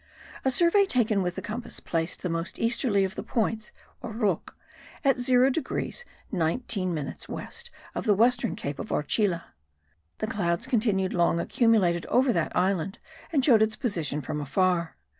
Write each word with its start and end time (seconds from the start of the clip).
A 0.43 0.49
survey 0.49 0.87
taken 0.87 1.21
with 1.21 1.35
the 1.35 1.43
compass 1.43 1.79
placed 1.79 2.23
the 2.23 2.27
most 2.31 2.57
easterly 2.57 3.03
of 3.03 3.13
the 3.13 3.21
points 3.21 3.71
or 4.01 4.11
roques 4.11 4.55
at 5.05 5.19
0 5.19 5.51
degrees 5.51 6.05
19 6.31 6.91
minutes 6.91 7.29
west 7.29 7.69
of 7.93 8.05
the 8.05 8.15
western 8.15 8.55
cape 8.55 8.79
of 8.79 8.91
Orchila. 8.91 9.53
The 10.17 10.25
clouds 10.25 10.65
continued 10.65 11.13
long 11.13 11.39
accumulated 11.39 12.07
over 12.07 12.33
that 12.33 12.55
island 12.57 12.97
and 13.31 13.45
showed 13.45 13.61
its 13.61 13.75
position 13.75 14.21
from 14.23 14.41
afar. 14.41 14.97